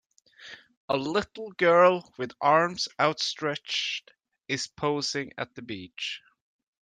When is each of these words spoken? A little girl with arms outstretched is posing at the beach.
A 0.89 0.97
little 0.97 1.51
girl 1.51 2.11
with 2.17 2.31
arms 2.41 2.87
outstretched 2.99 4.09
is 4.47 4.65
posing 4.65 5.31
at 5.37 5.53
the 5.53 5.61
beach. 5.61 6.23